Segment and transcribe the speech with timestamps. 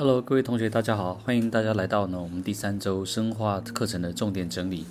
[0.00, 4.86] Hello，各位同学，大家好，欢迎大家来到呢我们第三周生化课程的重点整理。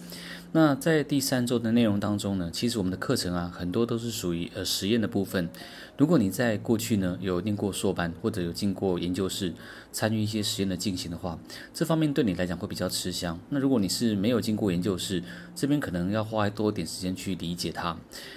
[0.52, 5.48] 那在第三周的内容当中呢，其实我们的课程啊很多都是属于呃实验的部分。
[5.96, 9.54] 如果你在过去呢有念过硕班或者有进过研究室，
[9.94, 11.40] 参与一些实验的进行的话，
[11.74, 13.40] 这方面对你来讲会比较吃香。
[13.48, 15.24] 那如果你是没有经过研究室，
[15.56, 17.96] 这边可能要花多点时间去理解它。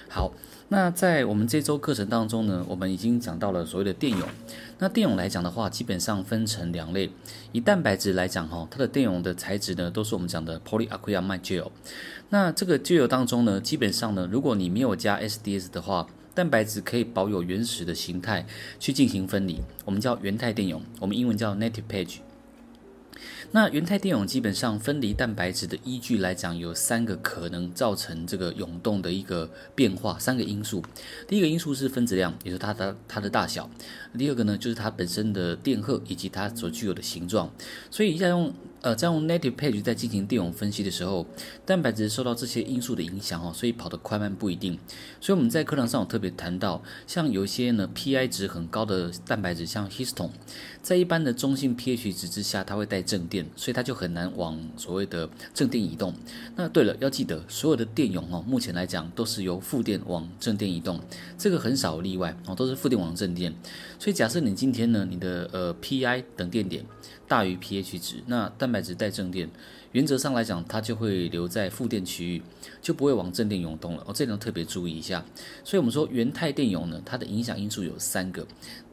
[0.08, 0.32] 好。
[0.72, 4.28] 那在我们这周课程当中呢，我们已经讲到了所谓的电泳。
[4.78, 7.10] 那电泳来讲的话，基本上分成两类。
[7.50, 11.72] 以蛋白质来讲，哈，它的电泳的材质呢，都是我们讲的 polyacrylamide gel。
[12.28, 16.06] 那这个 gel 当中呢，基本上呢，如果你没有加 SDS 的话，
[16.36, 18.46] 蛋白质可以保有原始的形态
[18.78, 22.18] 去进行分离，我们叫原态电泳，我们英文叫 native page。
[23.52, 30.82] 那原态电泳基本上分离蛋白质的依据来讲，有三个可能造成这个涌动的一个变化，三个因素。
[31.26, 33.68] 第一个因素是分子量，也就是它的它的大小；
[34.18, 37.50] 第二个呢，就是它本身的电荷以及它所具有的形状。
[37.90, 38.52] 所以一下用。
[38.82, 41.26] 呃，在用 native page 在进行电泳分析的时候，
[41.66, 44.78] 蛋白质受到这些因素的影响哦，所以跑得快慢不一定。
[45.20, 50.30] 所以我们在课堂上有特别谈到，像有一些呢 pI 值很高的蛋白质，像 histone，
[50.80, 56.14] 在一般的中性 pH 值之下，它会带正电，所以它就很难往所谓的正电移动。
[56.56, 60.98] 那对了，要记得所有的电泳哦，目前来讲都是由负电往正电移动，
[61.36, 63.54] 这个很少例外哦，都是负电往正电。
[63.98, 66.82] 所以假设你今天呢，你的呃 pI 等电点
[67.28, 69.48] 大于 pH 值，那蛋白质带正电，
[69.92, 72.42] 原则上来讲，它就会留在负电区域，
[72.80, 74.04] 就不会往正电涌动了。
[74.06, 75.24] 哦，这点要特别注意一下。
[75.64, 78.46] 所以，我们说原态电泳呢，它的影响因素有三个：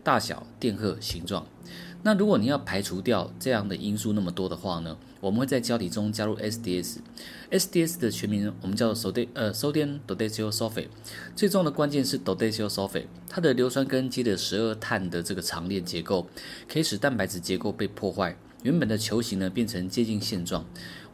[0.04, 1.46] 大小、电荷、形状。
[2.04, 6.98] 那如果你要排除掉这样的因素那么多的话呢，我们会在胶体中加入 SDS。
[7.52, 10.88] SDS 的全名我们叫做 sodium 呃 sodium dodecyl sulfate。
[11.36, 16.28] 最重要的关键是 dodecyl sulfate，它的硫酸根接的十二碳的这个长链结构，
[16.70, 18.38] 可以使蛋白质结构被破坏，
[18.68, 20.66] 原本的球形呢变成接近现状。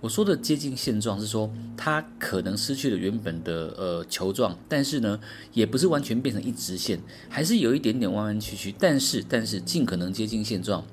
[0.02, 5.20] 我说的接近现状是说，它可能失去了原本的呃球状，但是呢，
[5.54, 7.00] 也不是完全变成一直线，
[7.30, 10.84] 还是有一点点弯弯曲曲，但是但是尽可能接近现状。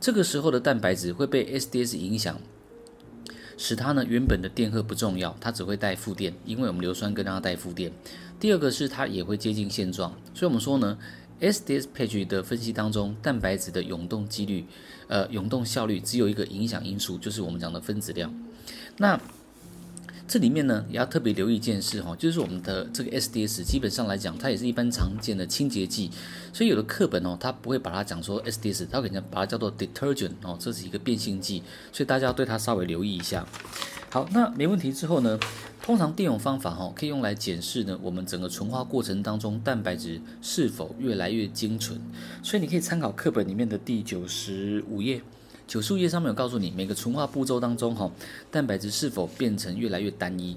[0.00, 2.40] 这个时候的蛋白质会被 SDS 影响，
[3.56, 7.90] 使它呢原本的电荷不重要，它只会带负电，因为我们硫酸根让它带负电。
[8.38, 10.96] 第二个是它也会接近现状，所以我们说呢。
[11.40, 14.64] SDS page 的分析当中，蛋白质的涌动几率，
[15.08, 18.32] 呃，涌动效率只有一个影响因素，就是我们讲的分子量。
[18.96, 19.20] 那
[20.26, 26.10] 这里面呢，也要特别留意一件事哈，就是我们的这个 SDS 基本上来讲，它也是一般常见的清洁剂，
[26.52, 31.62] 所以有的课本哦，它不会把它讲说 SDS，它可能把它叫做 detergent 哦，这是一个变性剂，
[31.92, 33.46] 所以大家要对它稍微留意一下。
[34.08, 35.38] 好，那没问题之后呢，
[35.82, 42.00] 通常电泳方法哈，可以用来检视呢，我们整个纯化过程当中蛋白质是否越来越精纯。
[42.42, 45.20] 所以你可以参考课本里面的第九十五页，
[45.66, 48.10] 九树叶上面有告诉你每个纯化步骤当中哈，
[48.50, 50.56] 蛋白质是否变成越来越单一。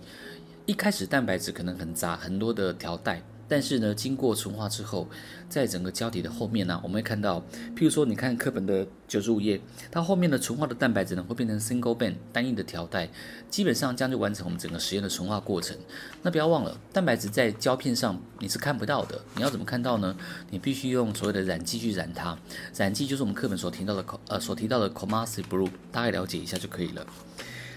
[0.66, 3.22] 一开始蛋白质可能很杂，很多的条带。
[3.48, 5.08] 但是呢，经过纯化之后，
[5.48, 7.40] 在整个胶体的后面呢，我们会看到，
[7.76, 13.10] 譬如说，你看课本的九十五页，它后面的纯化的蛋白质呢，会变成 single band 单一的条带，
[13.50, 15.78] 基本上这样就完成我们整个实验的纯化过程。
[16.22, 20.16] 那不要忘了，蛋白质在胶片上你是看不到的，你要怎么看到呢？
[20.50, 22.38] 你必须用所谓的染剂去染它，
[22.76, 27.08] 染剂就是我们课本所提到的呃所提到的 Komatsu blue，大概了解一下就可以了。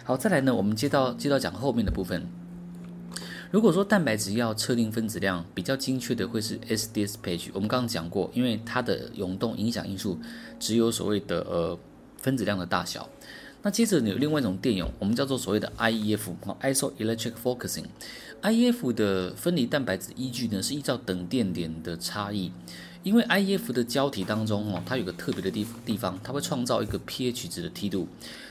[0.03, 2.27] 好，再来呢，我们接到接到讲后面的部分。
[3.51, 7.49] 如果说蛋白质要测定分子量比较精确的，会是 SDS page。
[7.53, 10.17] 我们刚刚讲过，因为它的涌动影响因素
[10.61, 11.77] 只有所谓的呃
[12.19, 13.09] 分子量的大小。
[13.63, 17.87] 那接着有另外一种电泳，我们叫做所谓的 IEF，isoelectric focusing。
[18.43, 22.53] IEF 的分离蛋白质依据呢是依照等电点的差异。
[23.03, 28.07] 因为 IEF 的胶体当中哦，它有个特别的地地方，它会创造一个 pH 值的梯度。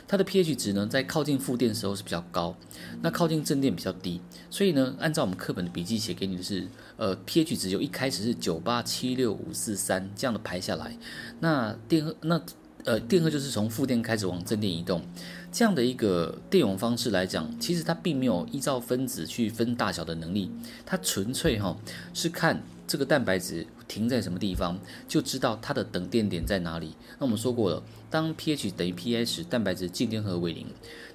[0.07, 2.55] 它的 pH 值呢，在靠近负电时候是比较高，
[3.03, 4.19] 那靠近正电比较低。
[4.50, 6.67] 所以呢，按照我们课本的笔记写给你的是，
[6.97, 10.97] 呃，pH 值由一开始是九八七六五四三这样的排下来。
[11.39, 12.41] 那电荷那
[12.85, 15.03] 呃电荷就是从负电开始往正电移动，
[15.51, 20.51] 这样的一个电泳方式来讲，其实它并没有依照分子去分大小的能力，
[20.86, 21.78] 它纯粹哈、
[22.13, 22.62] 是看。
[22.90, 26.96] 这个蛋白质停在什么地方，就知道它的等电点在哪里。
[27.19, 30.66] 那我们说过了，当 pH 等于 pI 时，蛋白质静电荷为零，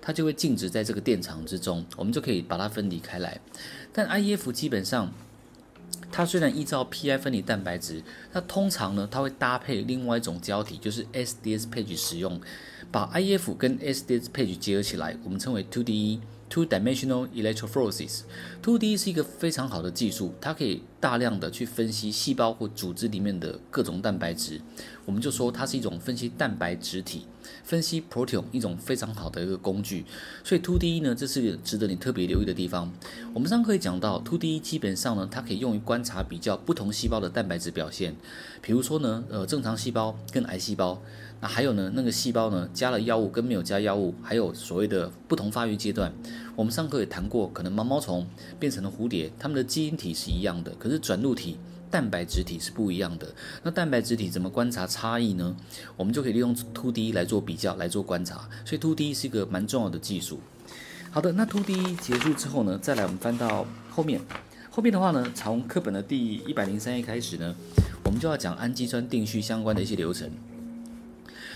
[0.01, 3.41] 它就会静止在这个电场之中，我们就可以把它分离开来。
[3.93, 5.13] 但 IEF 基本上，
[6.17, 8.01] 它虽然依照 pI 分离蛋白质，
[8.33, 12.41] 那通常呢，它会搭配另外一种胶体，就是 SDS page 使用，
[12.93, 16.21] 把 IF 跟 SDS page 结合起来，我们称为 2D。
[16.51, 24.61] Two-dimensional electrophoresis，2D 是一个非常好的技术，它可以大量的去分析细胞或组织里面的各种蛋白质。
[25.05, 27.27] 我们就说它是一种分析蛋白质体、
[27.63, 30.05] 分析 proteome 一种非常好的一个工具。
[30.43, 32.93] 所以 2D 呢，这是值得你特别留意的地方。
[33.33, 38.15] 我们上课也讲到，2D 基本上呢，它可以用于观察比较不同细胞的蛋白质表现，
[38.61, 41.01] 比如说呢，呃，正常细胞跟癌细胞。
[41.41, 46.11] 那还有呢，那个细胞呢，加了药物跟没有加药物，还有所谓的不同发育阶段。
[46.57, 48.27] 我们上课也谈过，可能毛毛虫
[48.59, 51.59] 变成了蝴蝶，它们的基因体是一样的，可是转录体、
[51.95, 53.33] 蛋白质体是不一样的。
[53.63, 55.55] 那蛋白质体怎么观察差异呢？
[55.97, 58.49] 我们就可以利用 2D 来做比较，来做观察。
[58.65, 60.41] 所以 2D 是一个蛮重要的技术。
[61.13, 64.21] 好的，那 2D 结束之后呢，再来我们翻到后面，
[64.71, 67.55] 后面的话呢，从课本的第一百零三页开始呢，
[68.05, 70.29] 我们就要讲氨基酸定序相关的一些流程。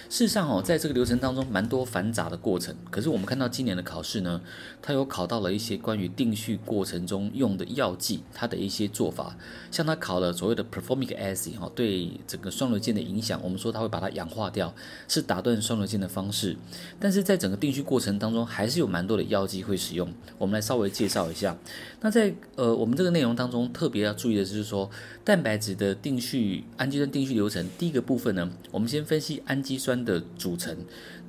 [0.09, 2.75] 事实上哦，在这个流程当中，蛮多繁杂的过程。
[2.91, 4.41] 可是我们看到今年的考试呢，
[4.81, 9.37] 它有考到了一些关于定序过程中用的药剂，它的一些做法。
[9.71, 14.75] 像它考了所谓的 performic acid 哈，对整个双硫键的影响，我们说它会把它氧化掉，
[15.07, 16.57] 是打断双硫键的方式。
[16.99, 20.11] 但是在整个定序过程当中，还是有蛮多的药剂会使用。
[20.39, 21.55] 我们来稍微介绍一下。
[22.01, 24.91] 那在呃我们这个内容当中，特别要注意的就是说，
[25.23, 30.77] 蛋白质的定序，氨基酸定序流程，第一个部分呢，我们先分析氨基酸的组成，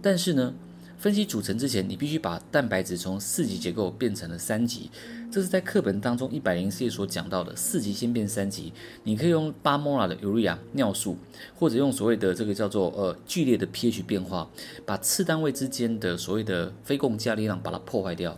[0.01, 0.53] 但是呢，
[0.97, 4.89] 分析组成之前，你必须把蛋白质从四级结构变成了三级，
[5.31, 8.73] 这是在课本当中一百零四页所讲到的四级先变三级。
[9.03, 11.17] 你可以用八 molar 的 urea 尿素，
[11.57, 14.49] 或者用所谓的这个叫做呃剧烈的 pH 变化，
[14.85, 18.37] 把次单位之间的所谓的非共价力量把它破坏掉。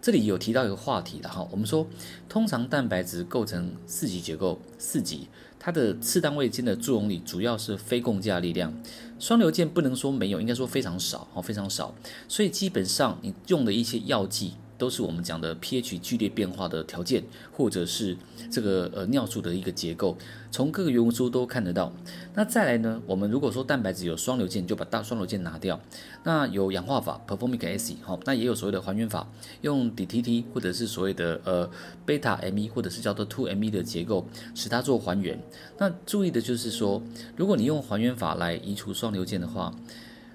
[0.00, 1.84] 这里有提到一个话题的哈，我们说
[2.28, 5.26] 通常蛋白质构成四级结构，四级。
[5.60, 8.72] 它的次单位间的作用力主要是非共价力量，
[9.18, 11.94] 双硫键不能说没有，应该说非常少哦，非常少。
[12.28, 14.52] 所以基本上你用的一些药剂。
[14.78, 18.16] 都是我们讲的 pH 剧烈变化的条件，或者是
[18.50, 20.16] 这个呃尿素的一个结构，
[20.50, 21.92] 从各个原文书都看得到。
[22.34, 25.78] 那再来呢，我们如果说蛋白质有双硫键，就把大双硫键拿掉。
[26.22, 29.28] 那有氧化法 performic acid 好，那也有所谓的还原法，
[29.62, 31.68] 用 DTT 或者是所谓的呃
[32.06, 35.38] 贝塔 me 或者是叫做 two me 的结构，使它做还原。
[35.76, 37.02] 那注意的就是说，
[37.36, 39.74] 如果你用还原法来移除双硫键的话。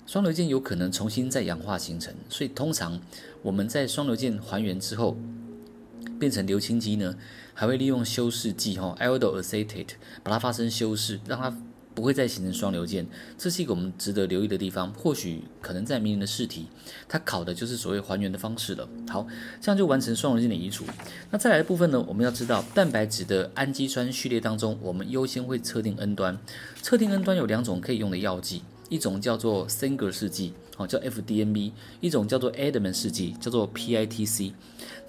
[0.06, 3.00] 双硫键有可能重新再氧化形成，所以通常
[3.42, 5.18] 我们在双硫键还原之后
[6.20, 7.16] 变成硫氢基呢，
[7.54, 11.56] 还会利用修饰剂哈，aldo acetate 把它发生修饰，让它
[11.96, 13.06] 不会再形成双硫键。
[13.38, 14.92] 这是一个我们值得留意的地方。
[14.94, 16.68] 或许可能在明年的试题，
[17.08, 18.88] 它考的就是所谓还原的方式了。
[19.10, 19.26] 好，
[19.62, 20.86] 这样就完成双硫键的移除。
[21.32, 26.38] 那再来的部分呢，我们要知道蛋白质的氨基酸序列当中，我们优先会测定 N 端。
[26.82, 28.64] 测定 N 端有两种可以用的药剂。
[28.94, 34.52] 一种叫做 Singer 试剂，哦，叫 FDMB；一种叫做 Edman 试剂，叫做 PITC。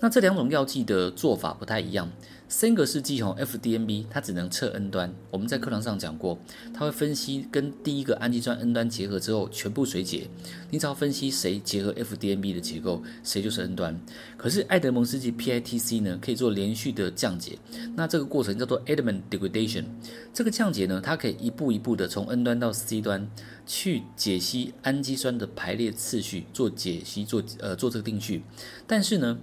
[0.01, 2.11] 那这两种药剂的做法不太一样。
[2.47, 5.13] Sanger 试剂哦，FDNB 它只能测 N 端。
[5.31, 6.39] 我们在课堂上讲过，
[6.75, 10.29] 它会分析跟第一个氨基酸 N 端结合之后全部水解。
[10.71, 13.99] 你只要分析谁结合 FDNB 的结构，谁就是 N 端。
[14.37, 17.59] 可是爱德蒙试剂 PITC 呢，可以做连续的降解。
[17.97, 19.85] 那这个过程叫做 Edman degradation。
[20.33, 23.27] 这个降解呢，它可以一步一步的从 N 端到 C 端
[23.67, 28.45] 去解析氨基酸的排列次序，做解析，做呃做这个定序。
[28.87, 29.37] 但是呢，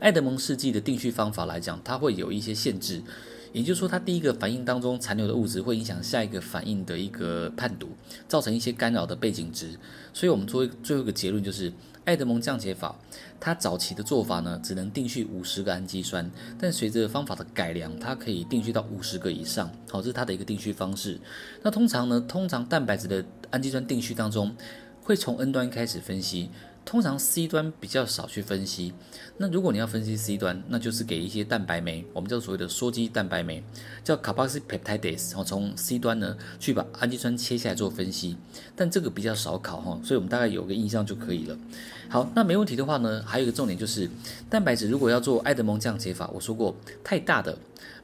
[0.00, 3.02] 爱德蒙试剂的定序方法来讲，它会有一些限制，
[3.52, 7.88] 也就是说，它第一个反应当中残留的物质会影响下一个反应的一个判读，
[8.28, 9.78] 造成一些干扰的背景值。
[10.12, 11.72] 所以，我们作为最后一个结论就是，
[12.04, 12.96] 爱德蒙降解法，
[13.40, 19.70] 它早期的做法呢，只能定序五十个氨基酸，但随着方法的改良，它可以定序到五十个以上。
[19.90, 21.18] 好，这是它的一个定序方式。
[21.62, 24.54] 那通常呢，通常蛋白质的氨基酸定序当中，
[25.02, 26.50] 会从 N 端开始分析。
[26.88, 28.94] 通常 C 端比较少去分析，
[29.36, 33.62] 那如果你要分析 C 端，那就是给一些蛋白酶，我们叫所谓的羧基蛋白酶，
[34.02, 38.38] 叫 carboxypeptidase，然后从 C 端呢去把氨基酸切下来做分析，
[38.74, 41.58] 但这个比较少考哈，所以我们大概有个印象就可以了。
[42.08, 44.08] 好，那没问题的话呢，还有一个重点就是
[44.48, 47.58] 蛋白质如果要做爱德蒙降解法，我说过太大的。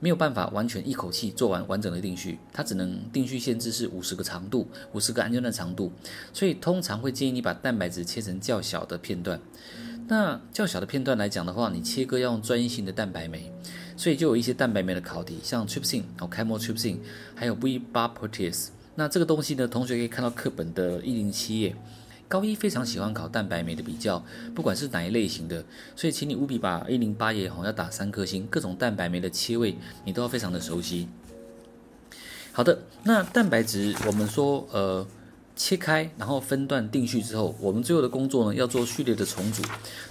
[0.05, 5.91] 没有办法完全一口气做完完整的定序，它只能定序限制是五十个长度，五十个氨基酸的长度，
[6.31, 9.41] 所以通常会建议你把蛋白质切成较小的片段。
[10.07, 13.51] 那较小的片段来讲的话，你切割要用专一性的蛋白酶，
[13.97, 16.99] 所以就有一些蛋白酶的考题，像 trypsin 哦，chymotrypsin，
[17.35, 18.69] 还有 V8 protease。
[18.97, 21.75] 那这个东西呢，同学可以看到课本的一零七页。
[22.29, 25.65] 高一非常喜欢考蛋白酶的比较，不管是哪一类型的，
[25.95, 31.09] 所以请你务必把一零八页哈要打三颗星，各种蛋白酶的切位你都要非常的熟悉。
[32.53, 35.07] 好的，那蛋白质我们说呃
[35.57, 39.63] 切开，然后分段定序之后，我们最后的工作呢，要做序列的重组。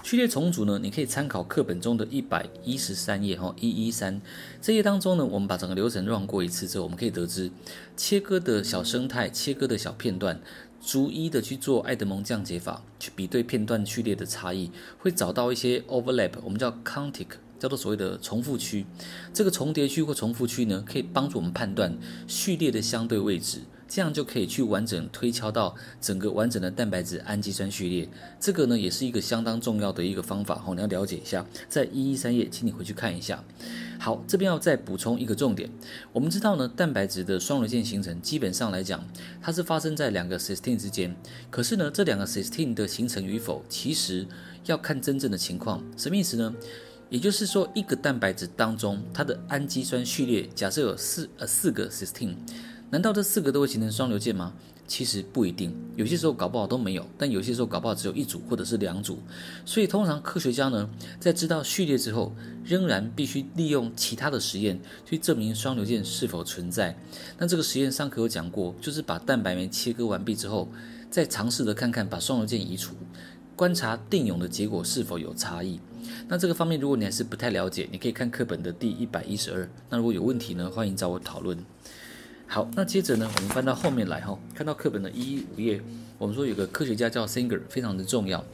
[0.03, 4.22] 序列重组呢，你可以参考课本中的一百一十三页哈，一一三
[4.62, 7.50] 这页当中呢，我们把整个流程 run 过一次之后，我们可以得知
[7.98, 10.39] 切割的小生态、切割的小片段，
[10.86, 18.86] 逐一的去做爱德蒙降解法，去比对片段序列的差异，会找到一些 overlap，我们叫 contic，叫做所谓的重复区。
[19.34, 21.98] 这个重叠区或重复区呢，可以帮助我们判断
[22.28, 23.62] 序列的相对位置。
[23.94, 28.10] 这样就可以去完整推敲到整个完整的蛋白质氨基酸序列，
[28.40, 33.44] 这个呢也是一个相当重要的一个方法好，你要了解一下，在一一三页，请你回去看一下。
[34.00, 35.70] 好，这边要再补充一个重点，
[36.12, 39.08] 我们知道呢，蛋白质的双螺键形成基本上来讲，
[39.40, 41.16] 它是发生在两个 cysteine 之间，
[41.52, 44.26] 可是呢，这两个 cysteine 的形成与否，其实
[44.66, 46.52] 要看真正的情况，什么意思呢？
[47.12, 52.34] 也就是说，一个蛋白质当中，它的氨基酸序列，假设有四呃四个 cysteine。
[52.94, 54.54] 难道这四个都会形成双螺键吗？
[54.86, 59.18] 其实不一定，有些时候搞不好都没有，但有些时候搞不好只有一组或者是两组。
[59.66, 60.88] 所以通常科学家呢，
[61.20, 66.96] 在知道序列之后，仍然必须利用其他的实验去证明双螺键是否存在。
[67.40, 70.70] 那这个实验上课有讲过，就是把蛋白酶切割完毕之后，
[71.10, 72.94] 再尝试着看看把双螺键移除，
[73.56, 75.80] 观察定永的结果是否有差异。
[76.28, 79.68] 那这个方面如果你还是不太了解，你可以看课本的第一百一十二。
[79.90, 81.58] 那如果有问题呢，欢迎找我讨论。
[82.54, 85.82] 好，那接着呢，我们翻到后面来哈，看到课本的一一五页，
[86.20, 88.46] 我们说有个科学家叫 Singer，非常的重要。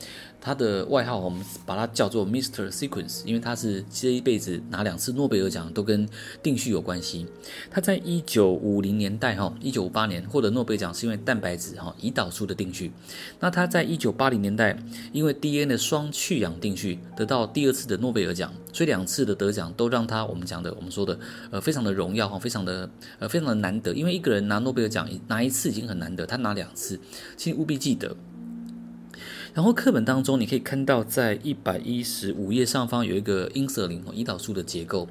[0.42, 2.72] 他的外号我们把它叫做 Mr.
[2.72, 6.08] Sequence，因为他是这一辈子拿两次诺贝尔奖都跟
[6.42, 7.28] 定序有关系。
[7.70, 12.92] 他在一九五零年代哈，一九五八年获得诺贝尔奖是因为蛋白质哈胰岛素的定序。
[13.40, 14.78] 那他在一九八零年代
[15.12, 21.20] 因为 DNA 的双去氧定序得到第二次的诺贝尔奖，所以两次的得奖都让他我们讲的我们说的
[21.52, 27.00] 呃非常的荣耀哈，非常的呃非常的难得，因为一个人拿诺贝尔奖拿一次已经很难得，他拿两次，
[27.36, 28.16] 请务必记得。
[29.54, 35.08] 然后课本当中，你可以看到，在一百一十五页上方有一个因色林胰岛素的结构。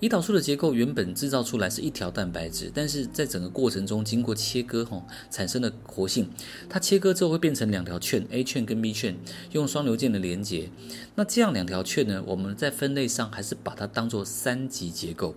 [0.00, 6.28] 胰岛素的结构原本制造出来是一条蛋白质，但是在整个过程中经过切割后产生了活性。
[6.68, 9.16] 它切割之后会变成两条券，A 券跟 B 券，
[9.52, 10.68] 用双流键的连接。
[11.14, 15.34] 那这样两条券呢，我们在分类上还是把它当做三级结构，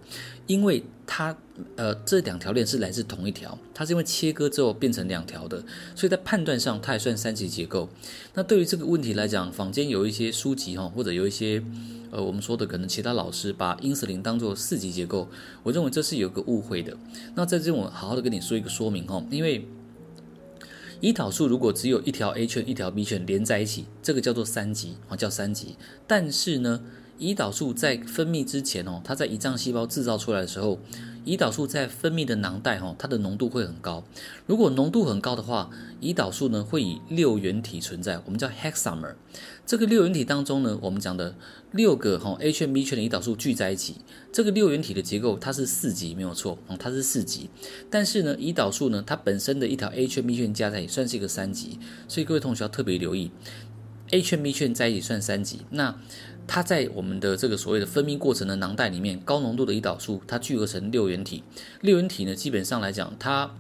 [0.48, 1.36] 因为它
[1.76, 5.64] 呃这两条链是来自同一条，它是因为切割之后变成两条的，
[5.96, 7.90] 所以在判断上它也算三级结构。
[8.36, 11.64] 那对于这个问题来讲，坊间有一些书籍哈，或者有一些。
[12.10, 15.28] 呃，我们说的可能其他老师把因色林当做四级结构，
[15.62, 16.96] 我认为这是有个误会的。
[17.36, 19.68] 那在这里我好好的跟你说一个说明哈，因为
[21.02, 25.76] 胰岛素如果只有一条 A 圈一条 B 圈连在一起，这个叫做三级啊，叫三级。
[26.08, 26.82] 但是呢，
[27.20, 30.80] 胰岛素在分泌之前哦，它在胰脏细胞制造出来的时候。
[31.26, 34.02] 胰岛素在分泌的囊袋，哈，它的浓度会很高。
[34.46, 35.70] 如果浓度很高的话，
[36.00, 39.16] 胰岛素呢会以六原体存在，我们叫 hexamer。
[39.66, 41.36] 这个六原体当中呢，我们讲的
[41.74, 43.98] 六个哈 A 圈 B 圈的胰岛素聚在一起，
[44.32, 47.50] 这个六原体的结构它是四级，没有错，它是四级。
[47.90, 53.32] 但是呢，胰岛素呢，它本身的一条 A 圈 B 圈加在一起算是一个三级，所以各位同学要特别留意
[54.12, 55.64] ，A 圈 B 圈在一起算三级。
[55.72, 56.00] 那
[56.48, 61.44] 它在我们的这个所谓的分泌过程的囊袋里面，高浓度的胰岛素它聚合成六原体。
[61.82, 63.54] 六原体呢，基本上来讲，它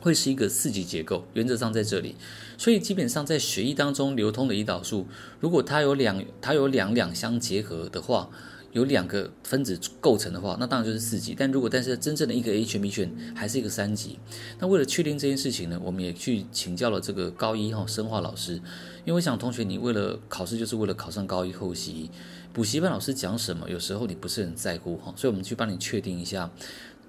[0.00, 2.14] 会是一个四级结构，原则上在这里。
[2.56, 5.06] 所以基本上在血液当中流通的胰岛素，
[5.40, 8.30] 如果它有两它有两两相结合的话。
[8.72, 11.34] 有两个分子构成的话，那当然就是四级。
[11.36, 14.18] 但如果但是真正的一个 HMB 圈还是一个三级。
[14.58, 18.60] 那为了确定这件事情呢，我们也去请教了这个高一哈生化老师，
[19.08, 22.10] 因为我想同学你为了考试就是为了考上高一后习，
[22.52, 26.50] 补习班老师讲什么，有时候你不是很在乎哈，所以我们去帮你确定一下。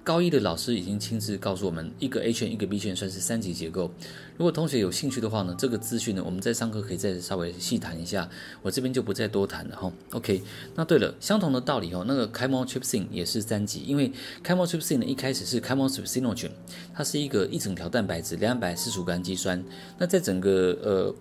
[0.02, 3.92] 高一的老师已经亲自告诉我们，一个 A 圈一个 B 圈算是三级结构。
[4.38, 8.26] 如果同学有兴趣的话呢，这个资讯呢，我们在上课可以再稍微细谈一下，
[8.62, 9.92] 我这边就不再多谈了哈。
[10.12, 10.42] OK，
[10.74, 14.10] 那对了，相同的道理哈，那个 chymotrypsin 也是三级，因为
[14.42, 16.52] chymotrypsin 呢一开始是 chymotrypsinogen，
[16.94, 19.62] 它是一个一整条蛋白质，两百四十五氨基酸。
[19.98, 21.14] 那在整个呃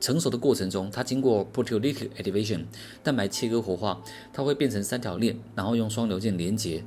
[0.00, 2.64] 成熟的过程中，它经过 proteolytic activation
[3.02, 4.02] 蛋白切割活化，
[4.32, 6.84] 它会变成三条链，然后用双流键连接。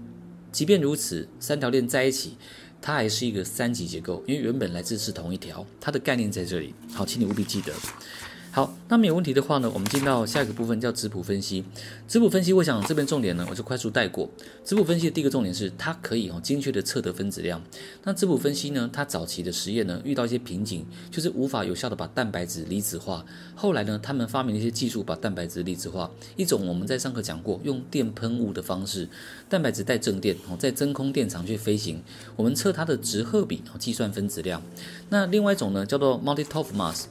[0.52, 2.38] 即便如此，三条链在一起，
[2.82, 6.74] 它还是一个三级结构，因为原本来自是同一条，它的概念在这里。
[6.94, 7.74] 好，请你务必记得。
[8.54, 11.64] 好，那没有问题的话呢，我们进到下一个部分叫质谱分析。
[12.06, 14.30] 质谱分析，我想这边重点呢，我就快速带过。
[14.66, 17.62] 质谱分析的第一个重点是，它可以哦精确的测得分子量。
[18.04, 23.26] 那质谱分析呢，它早期的实验呢，遇到一些瓶颈，就是无法有效的把蛋白质离子化。
[23.56, 26.12] 后来呢，他们发明了一些技术，把蛋白质离子化。
[26.36, 29.08] 一种我们在上课讲过，用电喷雾的方式，
[29.48, 32.04] 蛋白质带正电哦，在真空电场去飞行，
[32.36, 34.62] 我们测它的质荷比哦，计算分子量。
[35.12, 37.04] 那另外一种呢，叫做 multi-Topf mass。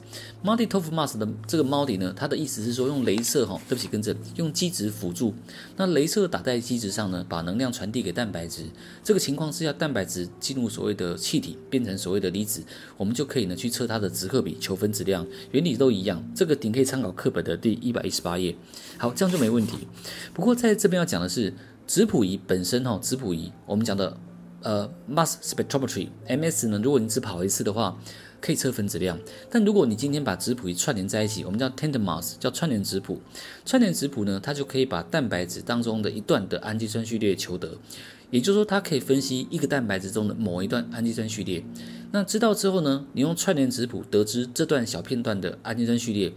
[0.43, 5.31] multi-Topf mass 的这个 multi 呢，它的意思是说用镭射哈，对不起，跟着用基质辅助，
[5.77, 8.63] 那镭射打在基质上呢，把能量传递给蛋白质。
[9.03, 12.63] 这个情况是要蛋白质进入所谓的气体，变成所谓的离子，
[12.97, 16.27] 我们就可以呢去测它的质荷比，求分子量，原理都一样。
[16.33, 18.55] 这个点可以参考课本的第一百一十八页。
[18.97, 19.87] 好，这样就没问题。
[20.33, 21.53] 不过在这边要讲的是
[21.85, 24.17] 质谱仪本身哈，质谱仪我们讲的
[24.61, 27.97] 呃 mass spectrometry，MS 呢，如果你只跑一次的话。
[28.43, 29.19] 可以测分子量，
[29.51, 33.21] 但如果你今天把质谱一串联在一起，我们叫 tandem mass，叫串联质谱。
[33.63, 37.77] 串联质谱呢，它就可以把蛋白质当中的一段的氨基酸序列求得，
[38.31, 41.63] 也就是说，它可以分析一个蛋白质中的某一段氨基酸序列。
[42.11, 46.33] 那知道之后呢，你用串联质谱得知这段小片段的氨基酸序列，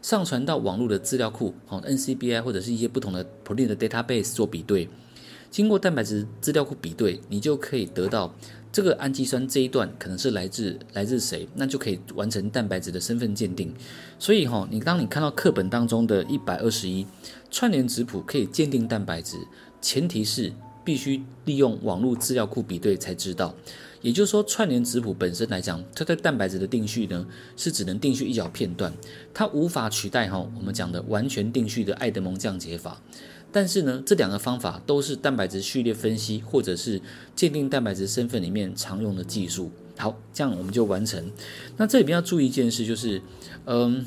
[0.00, 4.88] 上传到网络的资料库，好 NCBI 或者是一些不同的 protein 的 database 做比对，
[5.52, 8.34] 经过蛋白质资料库比对，你就可以得到。
[8.72, 13.70] 这个氨基酸这一段可能是来自来自谁，那就可以完成蛋白质的身份鉴定。
[14.18, 17.06] 所以哈，你当你看到课本当中的一百二十一
[17.50, 19.36] 串联质谱可以鉴定蛋白质，
[19.82, 20.50] 前提是
[20.82, 23.54] 必须利用网络资料库比对才知道。
[24.00, 27.26] 也就是说，串联质谱本身来讲，它对蛋白质的定序呢，
[27.58, 28.90] 是只能定序一小片段，
[29.34, 33.00] 它无法取代哈我们讲的完全定序的爱德蒙降解法。
[33.52, 37.00] 但是呢，这两个方法都是蛋白质序列分析或者是
[37.36, 39.70] 鉴定蛋白质身份里面常用的技术。
[39.98, 41.30] 好，这样我们就完成。
[41.76, 43.20] 那这里边要注意一件事，就是，
[43.66, 44.04] 嗯，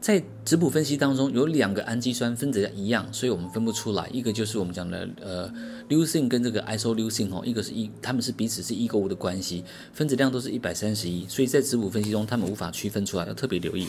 [0.00, 4.08] 在质谱分析当中有两个氨基酸分子一样，所以我们分不出来。
[4.10, 5.52] 一个就是我们讲的呃
[5.88, 9.62] ，leucine 跟这个 isoleucine 哦，一个是一，他们是彼此是异构物的关系，
[9.92, 13.86] 分子量都是一百三十一，所以在质谱分析中他们无法区分出来，要特别留意。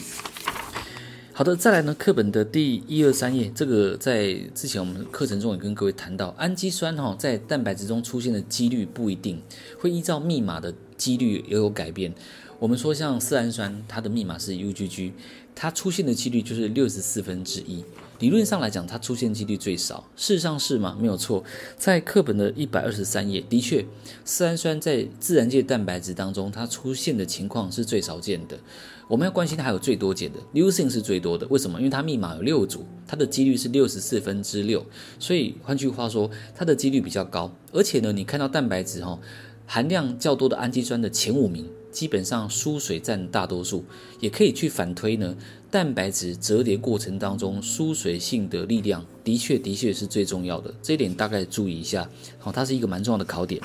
[1.36, 9.42] 好的，再来呢，课本的第一二三页，这个在之前我们课程中也跟各位谈到，氨基酸哈在蛋白质中出现的几率不一定，
[9.80, 12.14] 会依照密码的几率也有改变。
[12.60, 15.12] 我们说像色氨酸，它的密码是 UGG，
[15.56, 17.84] 它出现的几率就是六十四分之一。
[18.20, 20.08] 理论上来讲，它出现几率最少。
[20.16, 20.96] 事实上是吗？
[21.02, 21.44] 没有错，
[21.78, 23.84] 在课本的一百二十三页，的确，
[24.24, 28.60] 色氨酸在自然界蛋白质当中，它出现的情况是最少见的。
[29.08, 31.46] 我们要关心它还有最多解的，leucine 是最多的。
[31.48, 31.78] 为什么？
[31.80, 34.86] 因为它密码有六组，它的几率是六十四分之六。
[35.20, 37.54] 所以换句话说，它的几率比较高。
[37.72, 39.20] 而且呢，你看到蛋白质哈
[39.66, 41.66] 含量较多的氨基酸的前五名。
[41.94, 43.86] 基本上输水占大多数，
[44.20, 45.38] 也可以去反推呢。
[45.70, 52.10] 蛋白质折叠过程当中，输水性的力量的确的确是最重要的，这一点大概注意一下。
[52.40, 53.62] 好，它是一个蛮重要的考点。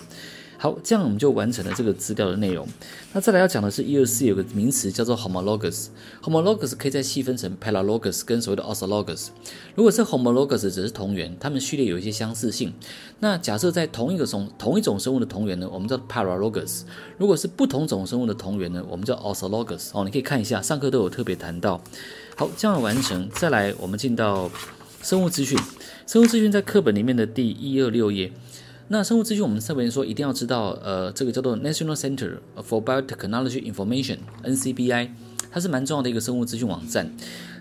[0.61, 2.67] 好，这样我们就完成了这个资料的内容。
[3.13, 9.29] 那再来要讲的是一二四有个名词叫做 homologous，homologous 可以再细分成 paralogous 跟所谓的 orthologous。
[9.77, 12.75] 如果是 homologous 只是同源，它们序列有一些相似性。
[13.21, 16.83] 那假设在同一个种同一种生物的同源呢，我们叫 paralogous。
[17.19, 19.91] 如果是不同种生物的同源呢，我们叫 orthologous。
[19.93, 21.81] 哦，你可以看一下，上课都有特别谈到。
[22.35, 23.29] 好，这样完成。
[23.33, 24.51] 再来，我们进到
[25.05, 25.57] 生物资讯。
[26.05, 28.33] 生物资讯在课本里面的第一二六页。
[28.91, 35.11] 那生物资讯，我们特别说一定要知道，呃，这个叫做 National Center for Biotechnology Information（NCBI），
[35.51, 37.13] 它是蛮重要的一个生物资讯网站。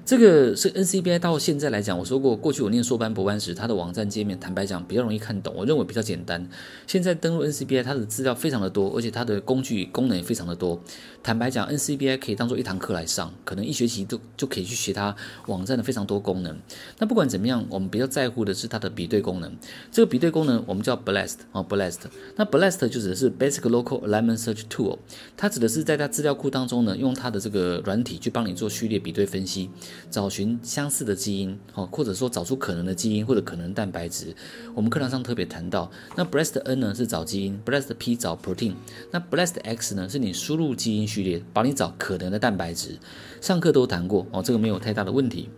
[0.07, 6.49] 这个是 NCBI 到现在来讲，我说过，过去我念硕班博班时，它的网站界面，坦白讲比较容易看懂，我认为比较简单。
[6.87, 10.81] 现在登录 NCBI，它的资料非常的多，而且它的工具功能也非常的多。
[11.21, 15.13] 坦白讲，NCBI 可以当做一堂课来上，可能一学期都就可以去学它
[15.47, 16.57] 网站的非常多功能。
[16.99, 19.53] 那不管怎么样，我们比较在乎的是它的比对功能。
[19.91, 21.99] 这个比对功能我们叫 BLAST 啊，BLAST。
[22.37, 24.99] 那 BLAST 就指的是 Basic Local Alignment Search Tool，
[25.35, 29.69] 它指的是在它资料库当中呢，用它的这个软体去帮你做序列比对分析。
[30.09, 34.35] 找寻相似的基因，哦，或者说找出可能的基因或者可能蛋白质。
[34.73, 38.73] 我们课堂上特别谈到，那 Breast N 呢是找基因，Breast P 找 protein，
[39.11, 42.97] 那 Breast X 呢是你输入基因序列，帮你找可能的蛋白质。
[43.41, 45.49] 上课都谈过哦，这个没有太大的问题。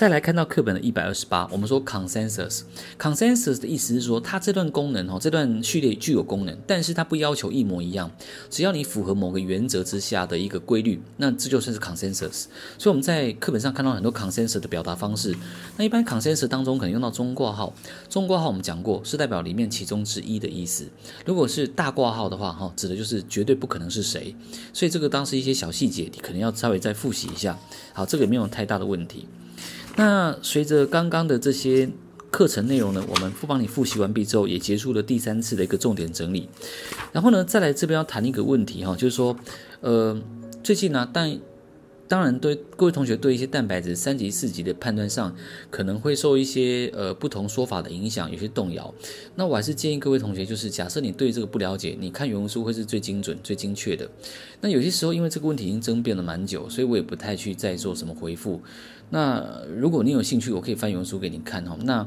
[0.00, 8.10] 再来看到课本的一百二十八，我们说 consensus，consensus 的意思是说，它这段功能哦，这段序列具有功能，但是它不要求一模一样，
[8.48, 12.46] 只要你符合某个原则之下的一个规律，那这就算是 consensus。
[12.78, 15.36] 所以我们在课本上看到很多 consensus 的表达方式，
[15.76, 17.70] 那一般 consensus 当中可能用到中括号，
[18.08, 20.86] 中括号我们讲过是代表里面其中之一的意思，
[21.26, 24.34] 如果是大括号的话，哈，指的就是绝对不可能是谁。
[24.72, 27.58] 所以这个当时一些小细节，你可能要稍微再复习一下。
[27.92, 29.26] 好，这个没有太大的问题。
[30.00, 31.90] 那随着刚刚的这些
[32.30, 36.48] 课程内容呢，我们不帮你复习完毕之后，也结束了第三次的一个重点整理。
[37.12, 39.36] 然后呢，再来这边要谈一个问题哈，就是说，
[39.82, 40.18] 呃，
[40.62, 41.38] 最近呢，但
[42.10, 45.32] 当然对各位同学对一些蛋白质三级、四级的判断上，
[45.70, 48.92] 可能会受一些呃不同说法的影响，有些动摇。
[49.36, 54.10] 那我还是建议各位同学，就是假设你对这个不了解，你看原文书会是最精准、最精确的。
[54.60, 58.60] 那有些时候，因为这个问题已经争辩了蛮久，所以我也不太去再做什么回复。
[59.10, 61.78] 那如果你有兴趣，我可以翻原文书给你看哈。
[61.84, 62.04] 那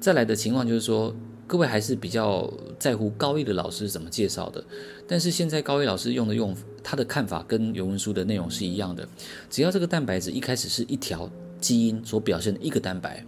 [0.00, 1.14] 再来的情况就是说，
[1.52, 4.64] 各位还是比较在乎高一的老师怎么介绍的，
[5.06, 9.06] 但是现在高一老师用的用他的看法跟原文书的内容是一样的，
[9.50, 13.22] 只要这个蛋白质一开始是一条基因所表现的一个蛋白。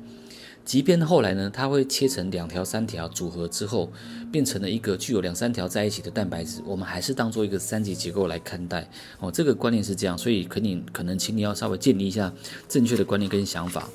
[0.65, 3.93] 即便后来呢，它会切成两条、三条组合之后，
[4.33, 8.89] 变成了一个具有两三条在一起的蛋白质，我们还是当做一个三级结构来看待
[9.21, 9.31] 哦。
[9.31, 12.33] 这个观念是这样，所以肯定可能请你要稍微建立一下
[12.71, 13.91] 正确的观念跟想法。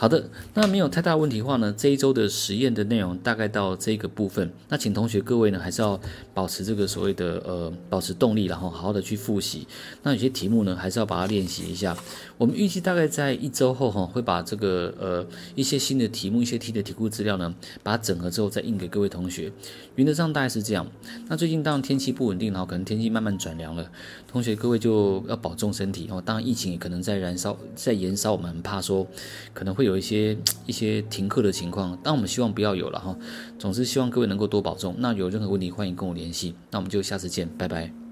[0.00, 4.50] 好的，那没有太大问题的话呢，这一周的实验的内容大概到这个部分。
[4.70, 6.00] 那请同学各位呢，还是要
[6.32, 9.66] 保持这个所谓的呃，保持动力，然后好好的去复习。
[10.02, 11.94] 那有些题目呢，还是要把它练习一下。
[12.38, 19.52] 我们预计大概在一周后哈，会把这个呃一些新的题目、一些题的题库资料呢，把它整合之后再印给各位同学。
[19.96, 20.86] 原则上大概是这样。
[21.28, 23.86] 那最近当然天气不稳定，然后可能天气慢慢转凉了，
[24.26, 26.22] 同学各位就要保重身体哦。
[26.24, 29.06] 当然疫情也可能在燃烧、在延烧，我们很怕说
[29.52, 33.14] 可能会有有一些 一些停课的情况，但我们希望不要有了哈。
[33.58, 34.94] 总之希望各位能够多保重。
[34.98, 36.54] 那有任何问题欢迎跟我联系。
[36.70, 38.09] 那我们就下次见，拜拜。